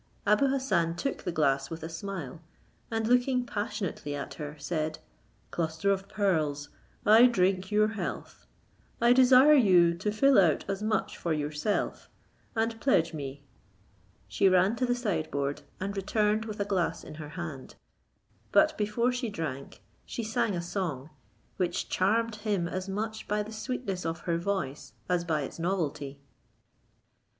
Abou 0.25 0.47
Hassan 0.47 0.95
took 0.95 1.21
the 1.25 1.31
glass 1.31 1.69
with 1.69 1.83
a 1.83 1.87
smile, 1.87 2.41
and 2.89 3.05
looking 3.05 3.45
passionately 3.45 4.15
at 4.15 4.33
her, 4.41 4.55
said, 4.57 4.97
"Cluster 5.51 5.91
of 5.91 6.09
Pearls, 6.09 6.69
I 7.05 7.27
drink 7.27 7.69
your 7.69 7.89
health; 7.89 8.47
I 8.99 9.13
desire 9.13 9.53
you 9.53 9.93
to 9.99 10.11
fill 10.11 10.39
out 10.39 10.65
as 10.67 10.81
much 10.81 11.17
for 11.19 11.33
yourself, 11.33 12.09
and 12.55 12.81
pledge 12.81 13.13
me." 13.13 13.43
She 14.27 14.49
ran 14.49 14.75
to 14.77 14.87
the 14.87 14.95
sideboard, 14.95 15.61
and 15.79 15.95
returned 15.95 16.45
with 16.45 16.59
a 16.59 16.65
glass 16.65 17.03
in 17.03 17.13
her 17.21 17.29
hand; 17.37 17.75
but 18.51 18.75
before 18.79 19.11
she 19.11 19.29
drank, 19.29 19.83
she 20.03 20.23
sung 20.23 20.55
a 20.55 20.63
song, 20.63 21.11
which 21.57 21.89
charmed 21.89 22.37
him 22.37 22.67
as 22.67 22.89
much 22.89 23.27
by 23.27 23.43
the 23.43 23.53
sweetness 23.53 24.03
of 24.07 24.21
her 24.21 24.39
voice 24.39 24.93
as 25.07 25.23
by 25.23 25.41
its 25.43 25.59
novelty. 25.59 26.19